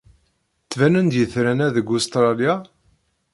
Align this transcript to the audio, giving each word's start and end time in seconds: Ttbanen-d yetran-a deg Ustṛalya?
Ttbanen-d 0.63 1.13
yetran-a 1.17 1.67
deg 1.75 1.87
Ustṛalya? 1.95 2.53